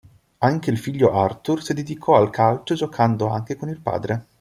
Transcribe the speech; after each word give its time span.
Anche 0.39 0.71
il 0.71 0.79
figlio 0.79 1.11
Artur 1.13 1.61
si 1.61 1.75
dedicò 1.75 2.17
al 2.17 2.31
calcio 2.31 2.73
giocando 2.73 3.27
anche 3.27 3.55
con 3.55 3.69
il 3.69 3.79
padre. 3.79 4.29